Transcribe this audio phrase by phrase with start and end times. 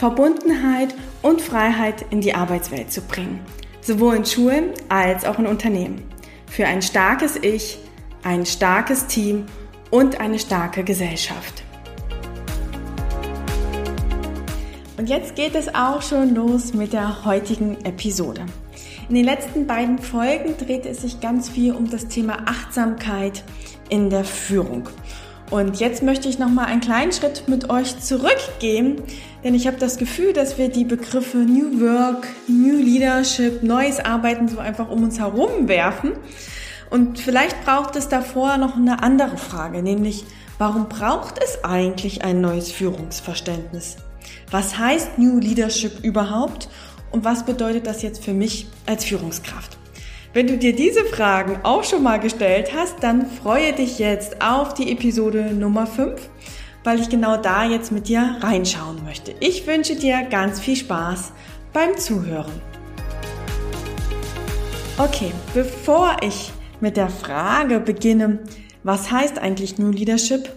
[0.00, 3.38] Verbundenheit und Freiheit in die Arbeitswelt zu bringen,
[3.82, 6.00] sowohl in Schulen als auch in Unternehmen.
[6.46, 7.78] Für ein starkes Ich,
[8.22, 9.44] ein starkes Team
[9.90, 11.64] und eine starke Gesellschaft.
[14.96, 18.46] Und jetzt geht es auch schon los mit der heutigen Episode.
[19.10, 23.44] In den letzten beiden Folgen dreht es sich ganz viel um das Thema Achtsamkeit
[23.90, 24.88] in der Führung.
[25.50, 29.02] Und jetzt möchte ich noch mal einen kleinen Schritt mit euch zurückgehen,
[29.42, 34.46] denn ich habe das Gefühl, dass wir die Begriffe New Work, New Leadership, neues Arbeiten
[34.46, 36.12] so einfach um uns herum werfen.
[36.88, 40.24] Und vielleicht braucht es davor noch eine andere Frage, nämlich
[40.58, 43.96] warum braucht es eigentlich ein neues Führungsverständnis?
[44.52, 46.68] Was heißt New Leadership überhaupt
[47.10, 49.79] und was bedeutet das jetzt für mich als Führungskraft?
[50.32, 54.74] Wenn du dir diese Fragen auch schon mal gestellt hast, dann freue dich jetzt auf
[54.74, 56.30] die Episode Nummer 5,
[56.84, 59.34] weil ich genau da jetzt mit dir reinschauen möchte.
[59.40, 61.32] Ich wünsche dir ganz viel Spaß
[61.72, 62.52] beim Zuhören.
[64.98, 68.44] Okay, bevor ich mit der Frage beginne,
[68.84, 70.48] was heißt eigentlich New Leadership,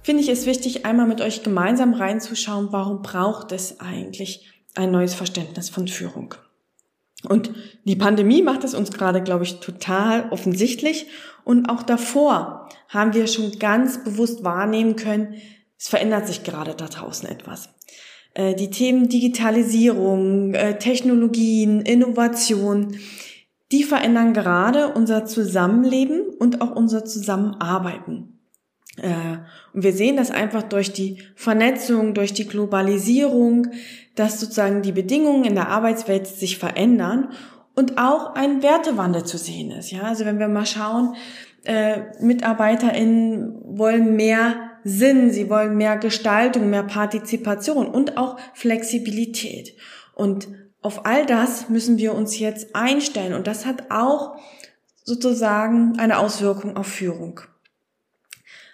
[0.00, 5.14] finde ich es wichtig, einmal mit euch gemeinsam reinzuschauen, warum braucht es eigentlich ein neues
[5.14, 6.36] Verständnis von Führung.
[7.28, 7.52] Und
[7.84, 11.06] die Pandemie macht es uns gerade, glaube ich, total offensichtlich.
[11.44, 15.34] Und auch davor haben wir schon ganz bewusst wahrnehmen können,
[15.78, 17.68] es verändert sich gerade da draußen etwas.
[18.34, 22.96] Äh, die Themen Digitalisierung, äh, Technologien, Innovation,
[23.70, 28.27] die verändern gerade unser Zusammenleben und auch unser Zusammenarbeiten.
[29.02, 29.38] Äh,
[29.72, 33.68] und wir sehen das einfach durch die Vernetzung, durch die Globalisierung,
[34.14, 37.30] dass sozusagen die Bedingungen in der Arbeitswelt sich verändern
[37.74, 39.90] und auch ein Wertewandel zu sehen ist.
[39.92, 41.14] Ja, also wenn wir mal schauen,
[41.64, 49.74] äh, MitarbeiterInnen wollen mehr Sinn, sie wollen mehr Gestaltung, mehr Partizipation und auch Flexibilität.
[50.14, 50.48] Und
[50.82, 54.36] auf all das müssen wir uns jetzt einstellen und das hat auch
[55.04, 57.40] sozusagen eine Auswirkung auf Führung.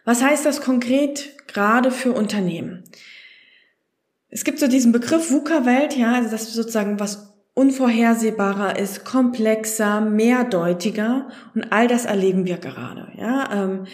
[0.05, 2.85] Was heißt das konkret gerade für Unternehmen?
[4.29, 11.29] Es gibt so diesen Begriff VUCA-Welt, ja, also das sozusagen was unvorhersehbarer ist, komplexer, mehrdeutiger
[11.55, 13.49] und all das erleben wir gerade, ja.
[13.53, 13.87] Ähm,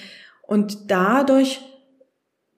[0.43, 1.61] und dadurch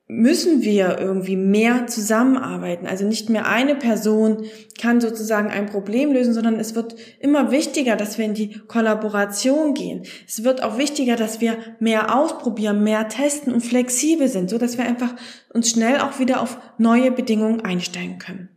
[0.08, 2.86] müssen wir irgendwie mehr zusammenarbeiten.
[2.86, 4.44] Also nicht mehr eine Person
[4.80, 9.74] kann sozusagen ein Problem lösen, sondern es wird immer wichtiger, dass wir in die Kollaboration
[9.74, 10.02] gehen.
[10.26, 14.76] Es wird auch wichtiger, dass wir mehr ausprobieren, mehr testen und flexibel sind, so dass
[14.76, 15.14] wir einfach
[15.52, 18.48] uns schnell auch wieder auf neue Bedingungen einstellen können.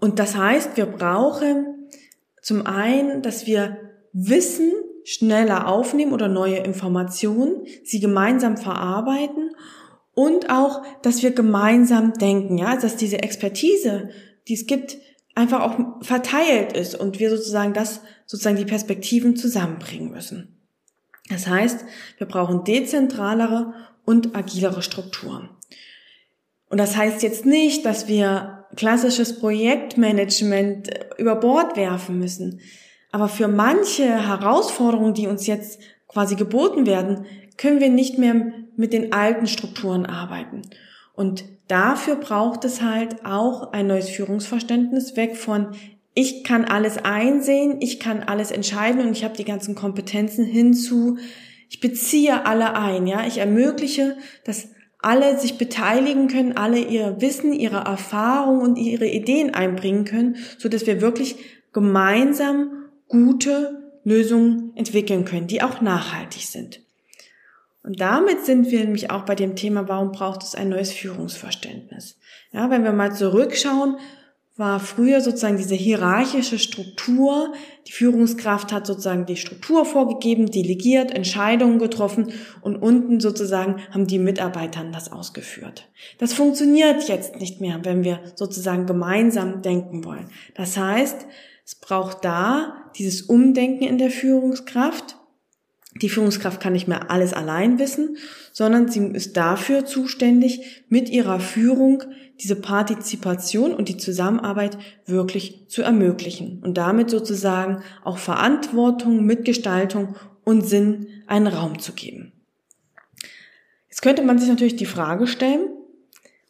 [0.00, 1.88] Und das heißt, wir brauchen
[2.40, 3.76] zum einen, dass wir
[4.12, 4.72] Wissen
[5.04, 9.50] schneller aufnehmen oder neue Informationen, sie gemeinsam verarbeiten
[10.14, 14.10] und auch, dass wir gemeinsam denken, ja, dass diese Expertise,
[14.48, 14.98] die es gibt,
[15.34, 20.56] einfach auch verteilt ist und wir sozusagen das, sozusagen die Perspektiven zusammenbringen müssen.
[21.28, 21.84] Das heißt,
[22.18, 23.72] wir brauchen dezentralere
[24.04, 25.48] und agilere Strukturen.
[26.68, 32.60] Und das heißt jetzt nicht, dass wir klassisches Projektmanagement über Bord werfen müssen.
[33.12, 38.92] Aber für manche Herausforderungen, die uns jetzt quasi geboten werden, können wir nicht mehr mit
[38.92, 40.62] den alten Strukturen arbeiten.
[41.14, 45.74] Und dafür braucht es halt auch ein neues Führungsverständnis weg von
[46.14, 51.18] ich kann alles einsehen, ich kann alles entscheiden und ich habe die ganzen Kompetenzen hinzu,
[51.68, 57.52] ich beziehe alle ein, ja, ich ermögliche, dass alle sich beteiligen können, alle ihr Wissen,
[57.52, 61.36] ihre Erfahrung und ihre Ideen einbringen können, so dass wir wirklich
[61.72, 66.80] gemeinsam gute Lösungen entwickeln können, die auch nachhaltig sind.
[67.82, 72.18] Und damit sind wir nämlich auch bei dem Thema, warum braucht es ein neues Führungsverständnis?
[72.52, 73.96] Ja, wenn wir mal zurückschauen,
[74.60, 77.54] war früher sozusagen diese hierarchische Struktur.
[77.86, 84.18] Die Führungskraft hat sozusagen die Struktur vorgegeben, delegiert, Entscheidungen getroffen und unten sozusagen haben die
[84.18, 85.88] Mitarbeiter das ausgeführt.
[86.18, 90.28] Das funktioniert jetzt nicht mehr, wenn wir sozusagen gemeinsam denken wollen.
[90.54, 91.26] Das heißt,
[91.64, 95.16] es braucht da dieses Umdenken in der Führungskraft
[96.02, 98.16] Die Führungskraft kann nicht mehr alles allein wissen,
[98.52, 102.02] sondern sie ist dafür zuständig, mit ihrer Führung
[102.40, 110.66] diese Partizipation und die Zusammenarbeit wirklich zu ermöglichen und damit sozusagen auch Verantwortung, Mitgestaltung und
[110.66, 112.32] Sinn einen Raum zu geben.
[113.88, 115.68] Jetzt könnte man sich natürlich die Frage stellen,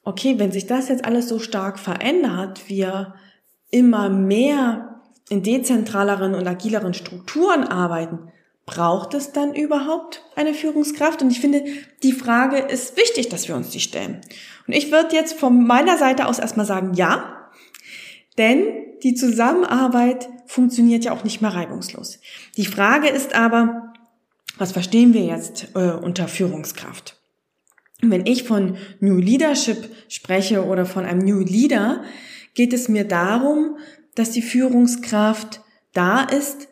[0.05, 3.15] okay, wenn sich das jetzt alles so stark verändert, wir
[3.71, 8.31] immer mehr in dezentraleren und agileren Strukturen arbeiten,
[8.67, 11.23] braucht es dann überhaupt eine Führungskraft?
[11.23, 11.65] Und ich finde,
[12.03, 14.21] die Frage ist wichtig, dass wir uns die stellen.
[14.67, 17.51] Und ich würde jetzt von meiner Seite aus erstmal sagen, ja,
[18.39, 18.63] denn
[19.03, 22.21] die Zusammenarbeit funktioniert ja auch nicht mehr reibungslos.
[22.57, 23.93] Die Frage ist aber,
[24.59, 27.17] was verstehen wir jetzt äh, unter Führungskraft?
[28.03, 32.03] Wenn ich von New Leadership spreche oder von einem New Leader,
[32.55, 33.79] geht es mir darum,
[34.15, 35.61] dass die Führungskraft
[35.93, 36.69] da ist,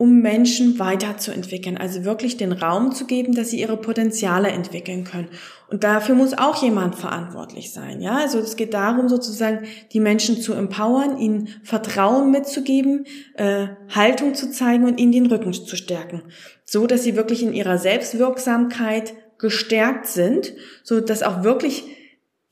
[0.00, 5.28] um Menschen weiterzuentwickeln, also wirklich den Raum zu geben, dass sie ihre Potenziale entwickeln können.
[5.68, 8.16] Und dafür muss auch jemand verantwortlich sein, ja?
[8.16, 13.04] Also es geht darum, sozusagen die Menschen zu empowern, ihnen Vertrauen mitzugeben,
[13.34, 16.22] äh, Haltung zu zeigen und ihnen den Rücken zu stärken,
[16.64, 21.84] so dass sie wirklich in ihrer Selbstwirksamkeit gestärkt sind, so dass auch wirklich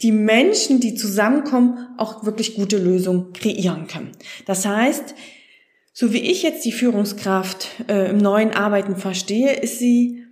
[0.03, 4.13] die Menschen, die zusammenkommen, auch wirklich gute Lösungen kreieren können.
[4.45, 5.15] Das heißt,
[6.01, 10.23] so wie ich jetzt die Führungskraft äh, im neuen Arbeiten verstehe, ist sie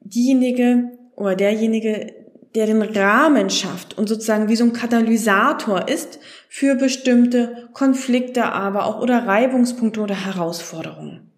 [0.00, 2.12] diejenige oder derjenige,
[2.56, 6.18] der den Rahmen schafft und sozusagen wie so ein Katalysator ist
[6.48, 11.30] für bestimmte Konflikte, aber auch oder Reibungspunkte oder Herausforderungen.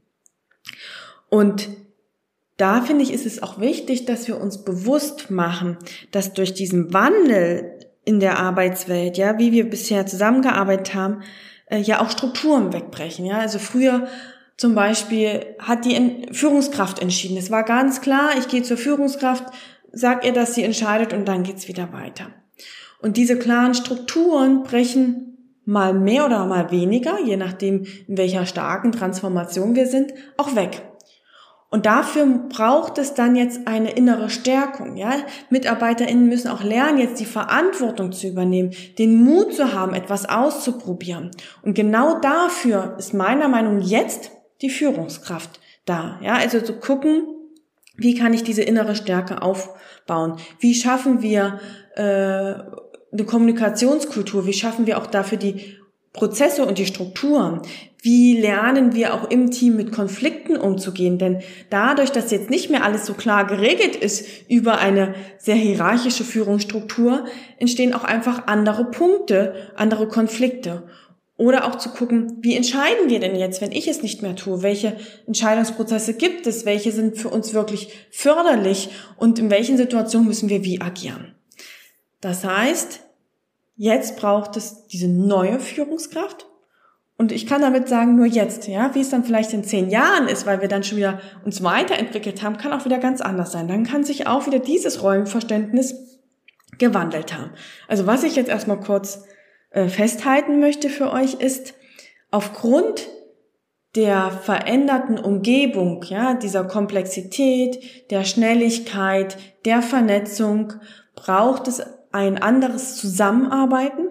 [1.28, 1.69] Und
[2.56, 5.76] da finde ich, ist es auch wichtig, dass wir uns bewusst machen,
[6.12, 11.20] dass durch diesen Wandel in der Arbeitswelt, ja, wie wir bisher zusammengearbeitet haben,
[11.67, 13.27] äh, ja auch Strukturen wegbrechen.
[13.27, 14.09] Ja, also früher
[14.57, 17.37] zum Beispiel hat die Führungskraft entschieden.
[17.37, 19.45] Es war ganz klar, ich gehe zur Führungskraft,
[19.93, 22.29] sag ihr, dass sie entscheidet und dann geht's wieder weiter.
[23.01, 25.27] Und diese klaren Strukturen brechen
[25.67, 30.83] mal mehr oder mal weniger, je nachdem, in welcher starken Transformation wir sind, auch weg.
[31.69, 35.13] Und dafür braucht es dann jetzt eine innere Stärkung, ja.
[35.51, 41.33] MitarbeiterInnen müssen auch lernen, jetzt die Verantwortung zu übernehmen, den Mut zu haben, etwas auszuprobieren.
[41.63, 44.31] Und genau dafür ist meiner Meinung nach jetzt
[44.63, 46.35] die Führungskraft da, ja.
[46.35, 47.23] Also zu gucken,
[47.97, 50.37] wie kann ich diese innere Stärke aufbauen?
[50.61, 51.61] Wie schaffen wir,
[51.95, 52.55] äh,
[53.12, 54.47] eine Kommunikationskultur?
[54.47, 55.79] Wie schaffen wir auch dafür die
[56.17, 57.63] Prozesse und die Strukturen?
[58.03, 61.19] Wie lernen wir auch im Team mit Konflikten umzugehen?
[61.19, 66.25] Denn dadurch, dass jetzt nicht mehr alles so klar geregelt ist über eine sehr hierarchische
[66.25, 67.25] Führungsstruktur,
[67.59, 70.85] entstehen auch einfach andere Punkte, andere Konflikte.
[71.39, 74.62] Oder auch zu gucken, wie entscheiden wir denn jetzt, wenn ich es nicht mehr tue?
[74.62, 74.97] Welche
[75.27, 76.65] Entscheidungsprozesse gibt es?
[76.65, 78.89] Welche sind für uns wirklich förderlich?
[79.19, 81.35] Und in welchen Situationen müssen wir wie agieren?
[82.23, 83.06] Das heißt,
[83.76, 86.46] Jetzt braucht es diese neue Führungskraft.
[87.19, 90.28] Und ich kann damit sagen, nur jetzt, ja, wie es dann vielleicht in zehn Jahren
[90.28, 93.69] ist, weil wir dann schon wieder uns weiterentwickelt haben, kann auch wieder ganz anders sein.
[93.69, 95.94] Dann kann sich auch wieder dieses Rollenverständnis
[96.78, 97.52] gewandelt haben.
[97.88, 99.25] Also was ich jetzt erstmal kurz
[99.70, 101.75] äh, festhalten möchte für euch ist,
[102.31, 103.08] aufgrund
[103.94, 110.75] der veränderten Umgebung, ja, dieser Komplexität, der Schnelligkeit, der Vernetzung
[111.14, 111.82] braucht es
[112.17, 114.09] ein anderes Zusammenarbeiten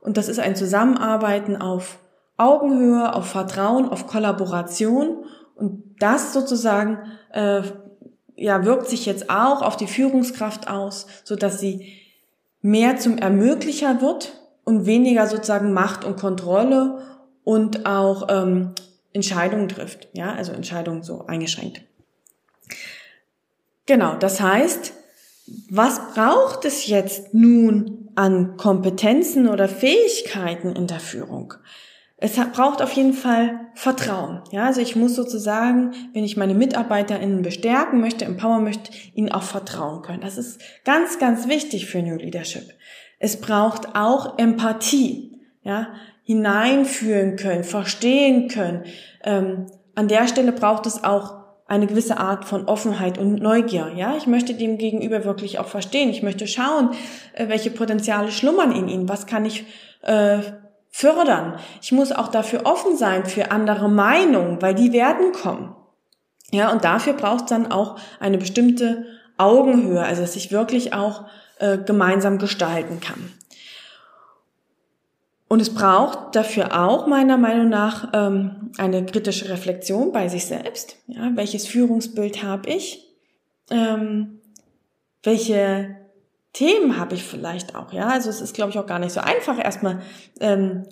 [0.00, 1.98] und das ist ein Zusammenarbeiten auf
[2.36, 5.24] Augenhöhe, auf Vertrauen, auf Kollaboration
[5.54, 6.98] und das sozusagen
[7.32, 7.62] äh,
[8.34, 11.92] ja wirkt sich jetzt auch auf die Führungskraft aus, so dass sie
[12.62, 14.32] mehr zum Ermöglicher wird
[14.64, 16.98] und weniger sozusagen Macht und Kontrolle
[17.44, 18.74] und auch ähm,
[19.12, 21.82] Entscheidungen trifft, ja, also Entscheidungen so eingeschränkt.
[23.86, 24.94] Genau, das heißt,
[25.70, 31.54] was braucht es jetzt nun an Kompetenzen oder Fähigkeiten in der Führung?
[32.16, 34.42] Es braucht auf jeden Fall Vertrauen.
[34.52, 39.42] Ja, also ich muss sozusagen, wenn ich meine MitarbeiterInnen bestärken möchte, empowern möchte, ihnen auch
[39.42, 40.20] vertrauen können.
[40.20, 42.74] Das ist ganz, ganz wichtig für New Leadership.
[43.18, 45.40] Es braucht auch Empathie.
[45.64, 45.88] Ja,
[46.24, 48.84] hineinfühlen können, verstehen können.
[49.24, 51.41] Ähm, an der Stelle braucht es auch
[51.72, 53.92] eine gewisse Art von Offenheit und Neugier.
[53.96, 56.10] Ja, ich möchte dem Gegenüber wirklich auch verstehen.
[56.10, 56.90] Ich möchte schauen,
[57.32, 59.08] äh, welche Potenziale schlummern in ihnen.
[59.08, 59.64] Was kann ich
[60.02, 60.40] äh,
[60.90, 61.58] fördern?
[61.80, 65.74] Ich muss auch dafür offen sein für andere Meinungen, weil die werden kommen.
[66.50, 69.06] Ja, und dafür braucht dann auch eine bestimmte
[69.38, 71.24] Augenhöhe, also dass ich wirklich auch
[71.58, 73.32] äh, gemeinsam gestalten kann.
[75.52, 80.96] Und es braucht dafür auch meiner Meinung nach ähm, eine kritische Reflexion bei sich selbst.
[81.08, 83.14] Ja, welches Führungsbild habe ich?
[83.70, 84.40] Ähm,
[85.22, 85.94] welche
[86.54, 87.92] Themen habe ich vielleicht auch?
[87.92, 90.00] Ja, also es ist, glaube ich, auch gar nicht so einfach, erstmal
[90.40, 90.84] ähm,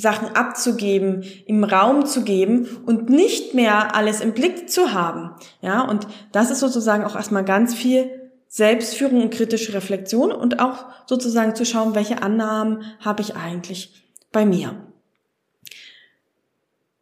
[0.00, 5.32] Sachen abzugeben, im Raum zu geben und nicht mehr alles im Blick zu haben.
[5.60, 8.23] Ja, und das ist sozusagen auch erstmal ganz viel
[8.54, 14.46] Selbstführung und kritische Reflexion und auch sozusagen zu schauen, welche Annahmen habe ich eigentlich bei
[14.46, 14.76] mir.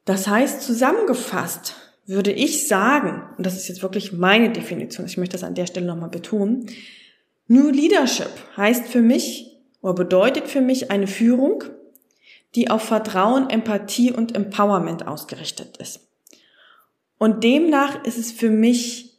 [0.07, 1.75] Das heißt, zusammengefasst
[2.07, 5.67] würde ich sagen, und das ist jetzt wirklich meine Definition, ich möchte das an der
[5.67, 6.71] Stelle nochmal betonen,
[7.49, 11.65] New Leadership heißt für mich oder bedeutet für mich eine Führung,
[12.55, 16.01] die auf Vertrauen, Empathie und Empowerment ausgerichtet ist.
[17.19, 19.12] Und demnach ist es für mich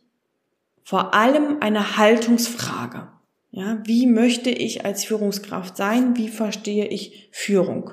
[0.83, 3.07] vor allem eine Haltungsfrage.
[3.51, 6.17] Ja, wie möchte ich als Führungskraft sein?
[6.17, 7.91] Wie verstehe ich Führung?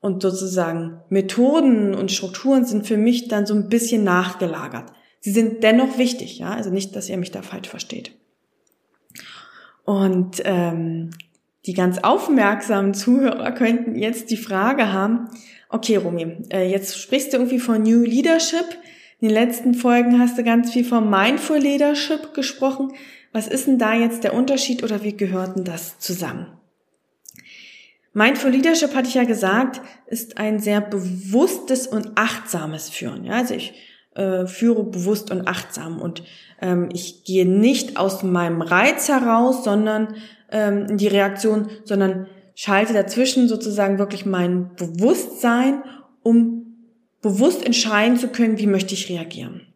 [0.00, 4.92] Und sozusagen Methoden und Strukturen sind für mich dann so ein bisschen nachgelagert.
[5.20, 8.12] Sie sind dennoch wichtig, ja, also nicht, dass ihr mich da falsch versteht.
[9.84, 11.10] Und ähm,
[11.66, 15.28] die ganz aufmerksamen Zuhörer könnten jetzt die Frage haben:
[15.68, 18.66] Okay, Romy, äh, jetzt sprichst du irgendwie von New Leadership.
[19.20, 22.92] In den letzten Folgen hast du ganz viel von Mindful Leadership gesprochen.
[23.32, 26.46] Was ist denn da jetzt der Unterschied oder wie gehört denn das zusammen?
[28.12, 33.24] Mindful Leadership, hatte ich ja gesagt, ist ein sehr bewusstes und achtsames Führen.
[33.24, 33.74] Ja, also ich
[34.14, 36.22] äh, führe bewusst und achtsam und
[36.60, 40.14] ähm, ich gehe nicht aus meinem Reiz heraus, sondern
[40.52, 45.82] ähm, die Reaktion, sondern schalte dazwischen sozusagen wirklich mein Bewusstsein,
[46.22, 46.67] um
[47.22, 49.66] bewusst entscheiden zu können, wie möchte ich reagieren.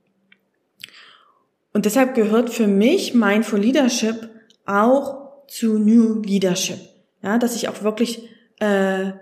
[1.72, 4.28] Und deshalb gehört für mich Mindful Leadership
[4.66, 6.78] auch zu New Leadership.
[7.22, 9.12] Ja, dass ich auch wirklich äh,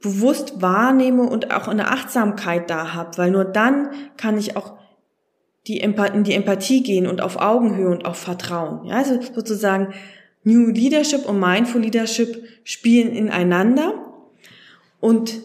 [0.00, 4.76] bewusst wahrnehme und auch eine Achtsamkeit da habe, weil nur dann kann ich auch
[5.68, 8.84] die in die Empathie gehen und auf Augenhöhe und auf Vertrauen.
[8.86, 9.94] Ja, also sozusagen
[10.42, 13.94] New Leadership und Mindful Leadership spielen ineinander
[14.98, 15.40] und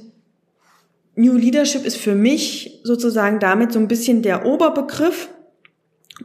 [1.18, 5.30] New Leadership ist für mich sozusagen damit so ein bisschen der Oberbegriff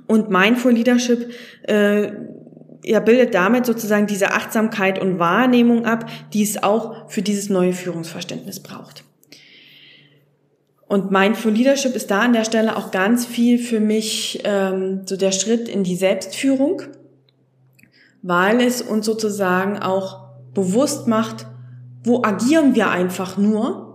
[0.06, 1.32] und Mindful Leadership
[1.62, 2.12] äh,
[2.84, 7.72] ja, bildet damit sozusagen diese Achtsamkeit und Wahrnehmung ab, die es auch für dieses neue
[7.72, 9.04] Führungsverständnis braucht.
[10.88, 15.16] Und Mindful Leadership ist da an der Stelle auch ganz viel für mich ähm, so
[15.16, 16.82] der Schritt in die Selbstführung,
[18.20, 21.46] weil es uns sozusagen auch bewusst macht,
[22.04, 23.91] wo agieren wir einfach nur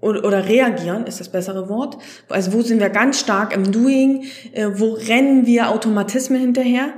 [0.00, 1.96] oder, reagieren ist das bessere Wort.
[2.28, 6.92] Also wo sind wir ganz stark im Doing, äh, wo rennen wir Automatismen hinterher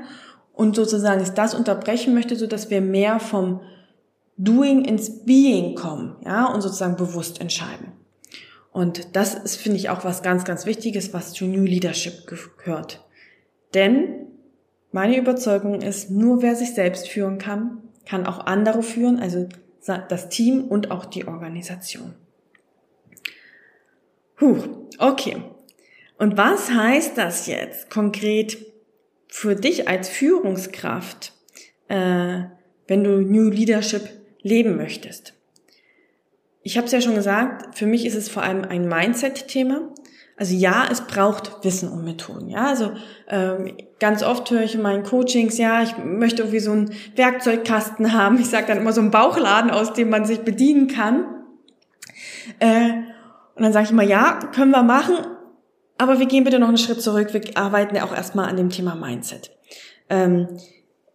[0.52, 3.60] und sozusagen ist das unterbrechen möchte, so dass wir mehr vom
[4.36, 7.92] Doing ins Being kommen, ja, und sozusagen bewusst entscheiden.
[8.72, 13.04] Und das ist, finde ich, auch was ganz, ganz Wichtiges, was zu New Leadership gehört.
[13.74, 14.26] Denn
[14.92, 19.48] meine Überzeugung ist, nur wer sich selbst führen kann, kann auch andere führen, also
[19.84, 22.14] das Team und auch die Organisation.
[24.40, 25.42] Huh, okay.
[26.16, 28.58] Und was heißt das jetzt konkret
[29.28, 31.32] für dich als Führungskraft,
[31.88, 32.40] äh,
[32.86, 34.08] wenn du New Leadership
[34.42, 35.34] leben möchtest?
[36.62, 39.92] Ich habe es ja schon gesagt, für mich ist es vor allem ein Mindset-Thema.
[40.36, 42.48] Also ja, es braucht Wissen und Methoden.
[42.48, 42.92] Ja, also
[43.28, 48.12] ähm, ganz oft höre ich in meinen Coachings, ja, ich möchte irgendwie so einen Werkzeugkasten
[48.12, 48.38] haben.
[48.38, 51.24] Ich sage dann immer so einen Bauchladen, aus dem man sich bedienen kann.
[52.60, 52.90] Äh,
[53.58, 55.16] und dann sage ich immer, ja, können wir machen,
[55.98, 57.34] aber wir gehen bitte noch einen Schritt zurück.
[57.34, 59.50] Wir arbeiten ja auch erstmal an dem Thema Mindset.
[60.08, 60.46] Ähm,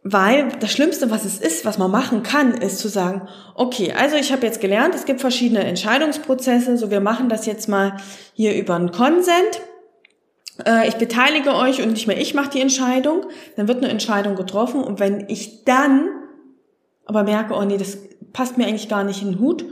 [0.04, 4.18] weil das Schlimmste, was es ist, was man machen kann, ist zu sagen, okay, also
[4.18, 7.96] ich habe jetzt gelernt, es gibt verschiedene Entscheidungsprozesse, so wir machen das jetzt mal
[8.34, 9.62] hier über einen Consent.
[10.66, 13.26] Äh, ich beteilige euch und nicht mehr ich mache die Entscheidung.
[13.56, 16.10] Dann wird eine Entscheidung getroffen und wenn ich dann
[17.06, 17.98] aber merke, oh nee, das
[18.34, 19.64] passt mir eigentlich gar nicht in den Hut,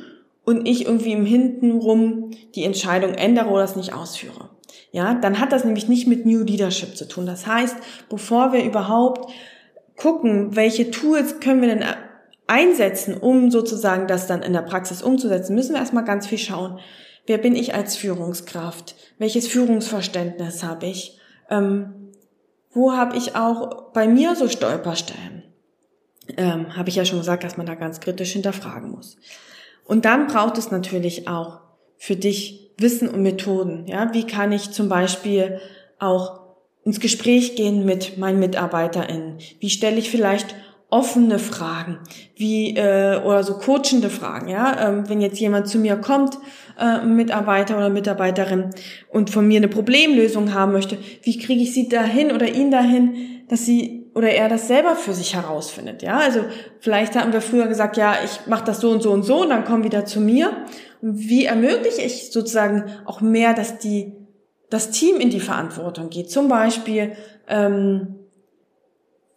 [0.44, 4.50] und ich irgendwie im Hintenrum die Entscheidung ändere oder es nicht ausführe.
[4.92, 7.26] Ja, dann hat das nämlich nicht mit New Leadership zu tun.
[7.26, 7.76] Das heißt,
[8.10, 9.32] bevor wir überhaupt
[9.96, 11.86] gucken, welche Tools können wir denn
[12.48, 16.80] einsetzen, um sozusagen das dann in der Praxis umzusetzen, müssen wir erstmal ganz viel schauen.
[17.26, 18.96] Wer bin ich als Führungskraft?
[19.18, 21.20] Welches Führungsverständnis habe ich?
[21.50, 21.94] Ähm,
[22.72, 25.44] wo habe ich auch bei mir so Stolperstellen?
[26.38, 29.18] Ähm, habe ich ja schon gesagt, dass man da ganz kritisch hinterfragen muss.
[29.86, 31.60] Und dann braucht es natürlich auch
[31.98, 33.86] für dich Wissen und Methoden.
[33.88, 35.60] Ja, wie kann ich zum Beispiel
[36.00, 36.40] auch
[36.84, 39.38] ins Gespräch gehen mit meinen MitarbeiterInnen?
[39.60, 40.56] Wie stelle ich vielleicht
[40.92, 42.00] offene Fragen,
[42.36, 46.38] wie äh, oder so coachende Fragen, ja, ähm, wenn jetzt jemand zu mir kommt,
[46.78, 48.72] äh, Mitarbeiter oder Mitarbeiterin
[49.10, 53.16] und von mir eine Problemlösung haben möchte, wie kriege ich sie dahin oder ihn dahin,
[53.48, 56.18] dass sie oder er das selber für sich herausfindet, ja?
[56.18, 56.42] Also
[56.80, 59.50] vielleicht haben wir früher gesagt, ja, ich mache das so und so und so und
[59.50, 60.66] dann komm wieder zu mir.
[61.02, 64.14] Und wie ermögliche ich sozusagen auch mehr, dass die
[64.70, 66.30] das Team in die Verantwortung geht?
[66.30, 67.14] Zum Beispiel
[67.48, 68.22] ähm,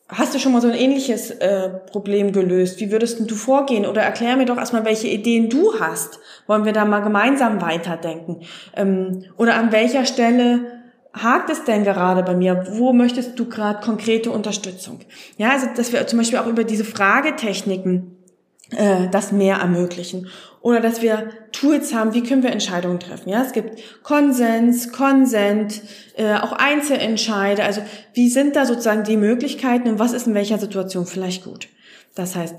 [0.09, 2.79] Hast du schon mal so ein ähnliches äh, Problem gelöst?
[2.79, 3.87] Wie würdest du vorgehen?
[3.87, 6.21] Oder erklär mir doch erstmal, welche Ideen du hast.
[6.47, 8.43] Wollen wir da mal gemeinsam weiterdenken?
[8.77, 10.74] Ähm, oder an welcher Stelle
[11.15, 12.67] hakt es denn gerade bei mir?
[12.73, 15.01] Wo möchtest du gerade konkrete Unterstützung?
[15.39, 18.17] Ja, also dass wir zum Beispiel auch über diese Fragetechniken
[18.71, 20.29] äh, das mehr ermöglichen.
[20.61, 23.29] Oder dass wir Tools haben, wie können wir Entscheidungen treffen.
[23.29, 25.83] Ja, es gibt Konsens, Konsent,
[26.17, 27.65] äh, auch Einzelentscheide.
[27.65, 27.83] Also
[28.15, 31.69] wie sind da sozusagen die Möglichkeiten und was ist in welcher Situation vielleicht gut?
[32.15, 32.55] Das heißt,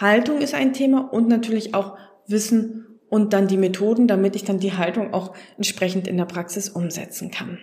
[0.00, 4.60] Haltung ist ein Thema und natürlich auch Wissen und dann die Methoden, damit ich dann
[4.60, 7.58] die Haltung auch entsprechend in der Praxis umsetzen kann.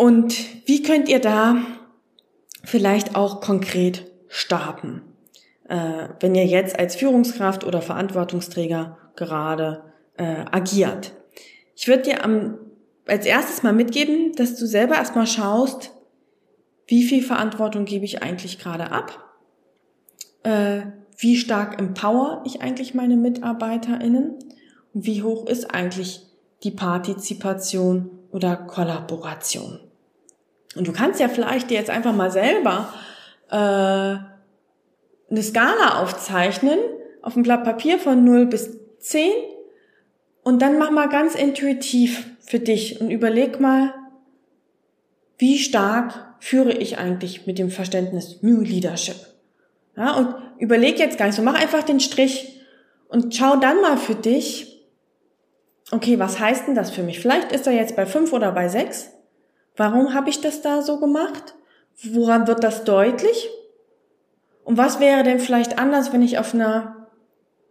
[0.00, 1.56] Und wie könnt ihr da
[2.64, 5.02] vielleicht auch konkret starten,
[5.68, 11.12] äh, wenn ihr jetzt als Führungskraft oder Verantwortungsträger gerade äh, agiert.
[11.76, 12.56] Ich würde dir am,
[13.06, 15.90] als erstes mal mitgeben, dass du selber erstmal schaust,
[16.86, 19.22] wie viel Verantwortung gebe ich eigentlich gerade ab,
[20.44, 20.80] äh,
[21.18, 24.38] wie stark empower ich eigentlich meine MitarbeiterInnen
[24.94, 26.22] und wie hoch ist eigentlich
[26.64, 29.89] die Partizipation oder Kollaboration.
[30.76, 32.92] Und du kannst ja vielleicht dir jetzt einfach mal selber
[33.50, 36.78] äh, eine Skala aufzeichnen
[37.22, 39.30] auf einem Blatt Papier von 0 bis 10
[40.42, 43.94] und dann mach mal ganz intuitiv für dich und überleg mal,
[45.38, 49.16] wie stark führe ich eigentlich mit dem Verständnis New Leadership.
[49.96, 52.60] Ja, und überleg jetzt gar nicht so, mach einfach den Strich
[53.08, 54.86] und schau dann mal für dich,
[55.90, 57.20] okay, was heißt denn das für mich?
[57.20, 59.10] Vielleicht ist er jetzt bei 5 oder bei 6.
[59.80, 61.54] Warum habe ich das da so gemacht?
[62.02, 63.48] Woran wird das deutlich?
[64.62, 67.08] Und was wäre denn vielleicht anders, wenn ich auf einer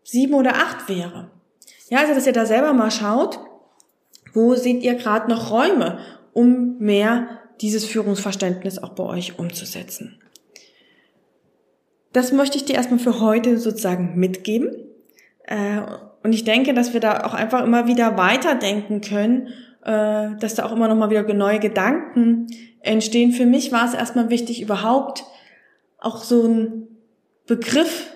[0.03, 1.29] sieben oder acht wäre?
[1.87, 3.39] Ja, also dass ihr da selber mal schaut,
[4.33, 5.99] wo seht ihr gerade noch Räume,
[6.33, 7.27] um mehr
[7.61, 10.19] dieses Führungsverständnis auch bei euch umzusetzen.
[12.11, 14.75] Das möchte ich dir erstmal für heute sozusagen mitgeben.
[15.43, 15.81] Äh,
[16.23, 19.49] und ich denke, dass wir da auch einfach immer wieder weiterdenken können,
[19.83, 22.47] äh, dass da auch immer noch mal wieder neue Gedanken
[22.81, 23.31] entstehen.
[23.31, 25.23] Für mich war es erstmal wichtig, überhaupt
[25.99, 26.87] auch so ein
[27.47, 28.07] Begriff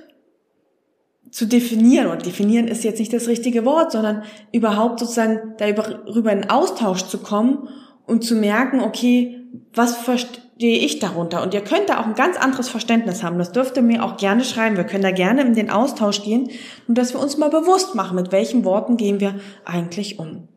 [1.34, 2.08] zu definieren.
[2.08, 7.18] Und definieren ist jetzt nicht das richtige Wort, sondern überhaupt sozusagen darüber in Austausch zu
[7.18, 7.68] kommen
[8.06, 9.42] und zu merken, okay,
[9.74, 11.42] was verstehe ich darunter?
[11.42, 13.40] Und ihr könnt da auch ein ganz anderes Verständnis haben.
[13.40, 14.78] Das dürft ihr mir auch gerne schreiben.
[14.78, 16.50] Wir können da gerne in den Austausch gehen
[16.88, 20.48] und dass wir uns mal bewusst machen, mit welchen Worten gehen wir eigentlich um.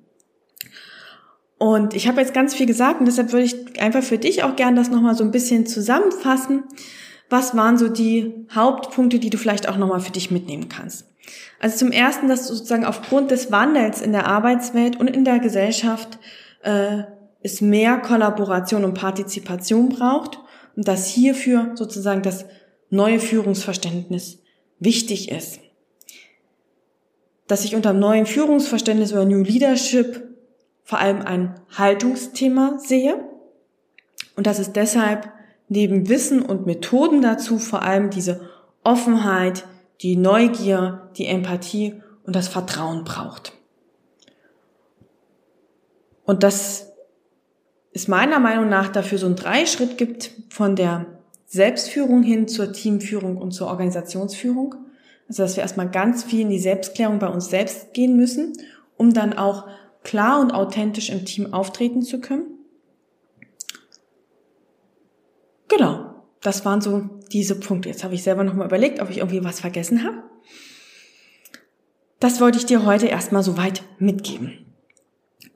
[1.58, 4.56] Und ich habe jetzt ganz viel gesagt und deshalb würde ich einfach für dich auch
[4.56, 6.64] gerne das nochmal so ein bisschen zusammenfassen.
[7.30, 11.06] Was waren so die Hauptpunkte, die du vielleicht auch nochmal für dich mitnehmen kannst?
[11.58, 15.38] Also zum ersten, dass du sozusagen aufgrund des Wandels in der Arbeitswelt und in der
[15.38, 16.18] Gesellschaft
[16.62, 17.02] äh,
[17.42, 20.38] es mehr Kollaboration und Partizipation braucht
[20.76, 22.44] und dass hierfür sozusagen das
[22.90, 24.40] neue Führungsverständnis
[24.78, 25.60] wichtig ist.
[27.48, 30.35] Dass ich unter neuen Führungsverständnis oder New Leadership
[30.86, 33.22] vor allem ein Haltungsthema sehe
[34.36, 35.32] und dass es deshalb
[35.68, 38.48] neben Wissen und Methoden dazu vor allem diese
[38.84, 39.66] Offenheit,
[40.00, 43.52] die Neugier, die Empathie und das Vertrauen braucht.
[46.24, 46.92] Und dass
[47.92, 51.06] es meiner Meinung nach dafür so einen Dreischritt gibt von der
[51.46, 54.76] Selbstführung hin zur Teamführung und zur Organisationsführung.
[55.28, 58.52] Also dass wir erstmal ganz viel in die Selbstklärung bei uns selbst gehen müssen,
[58.96, 59.66] um dann auch
[60.06, 62.44] klar und authentisch im Team auftreten zu können.
[65.66, 67.88] Genau, das waren so diese Punkte.
[67.88, 70.22] Jetzt habe ich selber nochmal überlegt, ob ich irgendwie was vergessen habe.
[72.20, 74.72] Das wollte ich dir heute erstmal soweit mitgeben.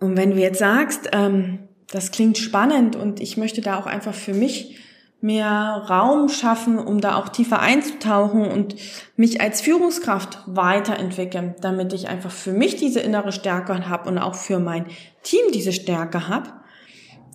[0.01, 4.15] Und wenn du jetzt sagst, ähm, das klingt spannend und ich möchte da auch einfach
[4.15, 4.79] für mich
[5.21, 8.75] mehr Raum schaffen, um da auch tiefer einzutauchen und
[9.17, 14.35] mich als Führungskraft weiterentwickeln, damit ich einfach für mich diese innere Stärke habe und auch
[14.35, 14.87] für mein
[15.23, 16.51] Team diese Stärke habe,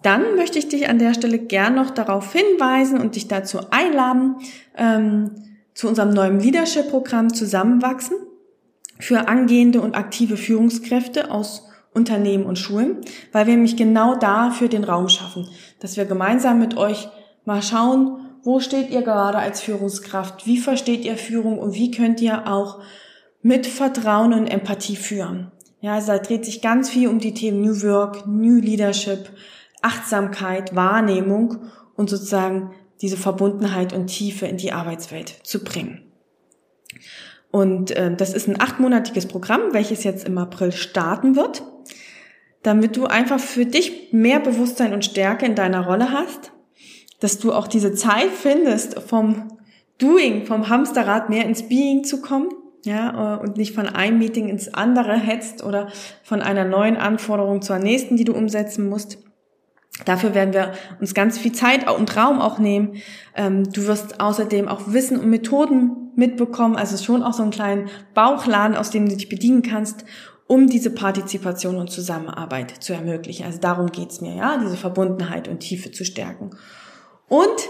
[0.01, 4.35] dann möchte ich dich an der Stelle gern noch darauf hinweisen und dich dazu einladen,
[4.77, 5.31] ähm,
[5.73, 8.17] zu unserem neuen Leadership-Programm Zusammenwachsen
[8.99, 12.97] für angehende und aktive Führungskräfte aus Unternehmen und Schulen,
[13.31, 15.47] weil wir nämlich genau dafür den Raum schaffen,
[15.79, 17.07] dass wir gemeinsam mit euch
[17.45, 20.45] Mal schauen, wo steht ihr gerade als Führungskraft?
[20.45, 22.79] Wie versteht ihr Führung und wie könnt ihr auch
[23.41, 25.51] mit Vertrauen und Empathie führen?
[25.81, 29.29] Ja, also da dreht sich ganz viel um die Themen New Work, New Leadership,
[29.81, 31.57] Achtsamkeit, Wahrnehmung
[31.95, 36.01] und sozusagen diese Verbundenheit und Tiefe in die Arbeitswelt zu bringen.
[37.51, 41.63] Und äh, das ist ein achtmonatiges Programm, welches jetzt im April starten wird,
[42.63, 46.51] damit du einfach für dich mehr Bewusstsein und Stärke in deiner Rolle hast,
[47.25, 49.47] dass du auch diese Zeit findest, vom
[49.97, 52.49] Doing, vom Hamsterrad mehr ins Being zu kommen,
[52.83, 55.87] ja, und nicht von einem Meeting ins andere hetzt oder
[56.21, 59.17] von einer neuen Anforderung zur nächsten, die du umsetzen musst.
[60.05, 62.97] Dafür werden wir uns ganz viel Zeit und Raum auch nehmen.
[63.35, 67.89] Ähm, du wirst außerdem auch Wissen und Methoden mitbekommen, also schon auch so einen kleinen
[68.13, 70.05] Bauchladen, aus dem du dich bedienen kannst,
[70.45, 73.47] um diese Partizipation und Zusammenarbeit zu ermöglichen.
[73.47, 76.51] Also darum geht's mir, ja, diese Verbundenheit und Tiefe zu stärken.
[77.27, 77.69] Und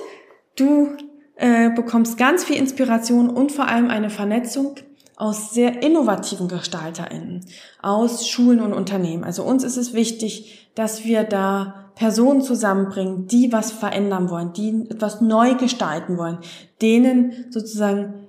[0.56, 0.90] du
[1.36, 4.76] äh, bekommst ganz viel Inspiration und vor allem eine Vernetzung
[5.18, 7.46] aus sehr innovativen GestalterInnen,
[7.82, 9.24] aus Schulen und Unternehmen.
[9.24, 14.88] Also uns ist es wichtig, dass wir da Personen zusammenbringen, die was verändern wollen, die
[14.90, 16.40] etwas neu gestalten wollen,
[16.82, 18.28] denen sozusagen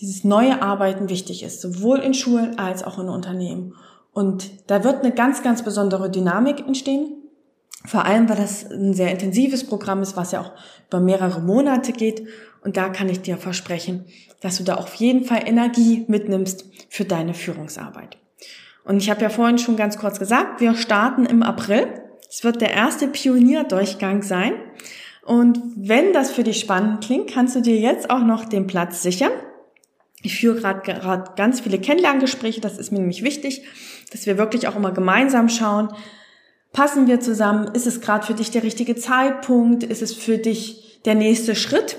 [0.00, 3.74] dieses neue Arbeiten wichtig ist, sowohl in Schulen als auch in Unternehmen.
[4.12, 7.23] Und da wird eine ganz, ganz besondere Dynamik entstehen.
[7.86, 10.52] Vor allem, weil das ein sehr intensives Programm ist, was ja auch
[10.88, 12.26] über mehrere Monate geht.
[12.62, 14.06] Und da kann ich dir versprechen,
[14.40, 18.16] dass du da auf jeden Fall Energie mitnimmst für deine Führungsarbeit.
[18.84, 21.86] Und ich habe ja vorhin schon ganz kurz gesagt, wir starten im April.
[22.30, 24.54] Es wird der erste Pionierdurchgang sein.
[25.24, 29.02] Und wenn das für dich spannend klingt, kannst du dir jetzt auch noch den Platz
[29.02, 29.32] sichern.
[30.22, 33.62] Ich führe gerade ganz viele Kennenlerngespräche, das ist mir nämlich wichtig,
[34.10, 35.90] dass wir wirklich auch immer gemeinsam schauen,
[36.74, 41.00] passen wir zusammen, ist es gerade für dich der richtige Zeitpunkt, ist es für dich
[41.06, 41.96] der nächste Schritt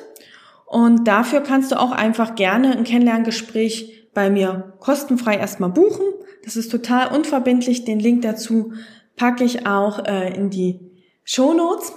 [0.65, 6.05] und dafür kannst du auch einfach gerne ein Kennenlerngespräch bei mir kostenfrei erstmal buchen.
[6.43, 7.85] Das ist total unverbindlich.
[7.85, 8.73] Den Link dazu
[9.15, 10.79] packe ich auch äh, in die
[11.23, 11.93] Show Notes.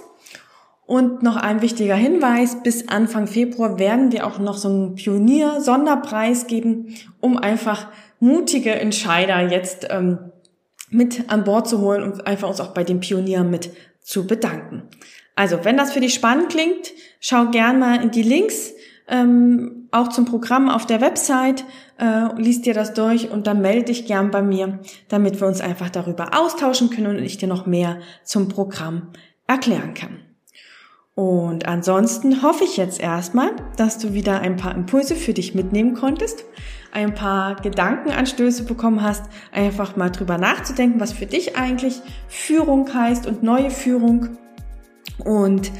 [0.85, 6.47] Und noch ein wichtiger Hinweis, bis Anfang Februar werden wir auch noch so einen Pionier-Sonderpreis
[6.47, 7.89] geben, um einfach
[8.19, 10.31] mutige Entscheider jetzt ähm,
[10.89, 13.71] mit an Bord zu holen und einfach uns auch bei den Pionieren mit
[14.01, 14.83] zu bedanken.
[15.35, 18.73] Also, wenn das für dich spannend klingt, schau gern mal in die Links,
[19.07, 21.63] ähm, auch zum Programm auf der Website,
[21.97, 25.61] äh, liest dir das durch und dann melde dich gern bei mir, damit wir uns
[25.61, 29.09] einfach darüber austauschen können und ich dir noch mehr zum Programm
[29.47, 30.19] erklären kann.
[31.15, 35.93] Und ansonsten hoffe ich jetzt erstmal, dass du wieder ein paar Impulse für dich mitnehmen
[35.93, 36.45] konntest,
[36.91, 43.27] ein paar Gedankenanstöße bekommen hast, einfach mal drüber nachzudenken, was für dich eigentlich Führung heißt
[43.27, 44.37] und neue Führung
[45.23, 45.71] und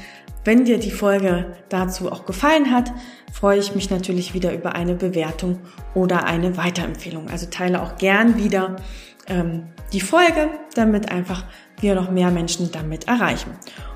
[0.46, 2.92] wenn dir die Folge dazu auch gefallen hat,
[3.32, 5.60] freue ich mich natürlich wieder über eine Bewertung
[5.94, 7.30] oder eine Weiterempfehlung.
[7.30, 8.78] Also teile auch gern wieder
[9.28, 11.44] ähm, die Folge, damit einfach
[11.82, 13.52] wir noch mehr Menschen damit erreichen.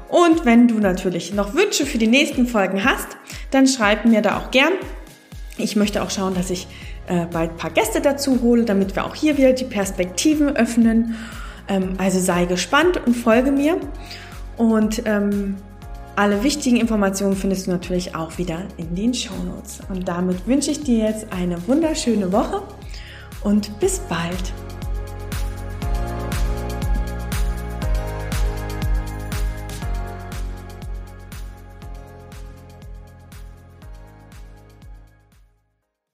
[0.09, 3.07] Und wenn du natürlich noch Wünsche für die nächsten Folgen hast,
[3.51, 4.73] dann schreib mir da auch gern.
[5.57, 6.67] Ich möchte auch schauen, dass ich
[7.07, 11.15] äh, bald ein paar Gäste dazu hole, damit wir auch hier wieder die Perspektiven öffnen.
[11.67, 13.77] Ähm, also sei gespannt und folge mir.
[14.57, 15.57] Und ähm,
[16.15, 19.79] alle wichtigen Informationen findest du natürlich auch wieder in den Show Notes.
[19.89, 22.61] Und damit wünsche ich dir jetzt eine wunderschöne Woche
[23.43, 24.53] und bis bald.